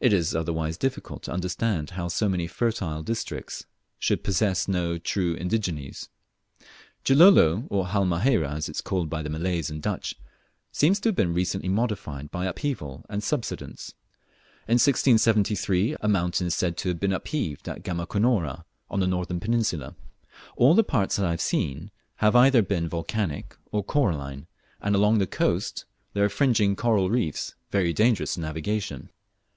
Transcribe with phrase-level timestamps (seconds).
[0.00, 3.64] It is otherwise difficult to understand how so many fertile districts
[4.00, 6.08] should possess no true indigenes.
[7.04, 10.16] Gilolo, or Halmaheira as it is called by the Malays and Dutch,
[10.72, 13.94] seems to have been recently modified by upheaval and subsidence.
[14.66, 19.38] In 1673, a mountain is said to stave been upheaved at Gamokonora on the northern
[19.40, 19.94] peninsula.
[20.56, 24.48] All the parts that I have seen have either been volcanic or coralline,
[24.82, 29.08] and along the coast there are fringing coral reefs very dangerous to navigation.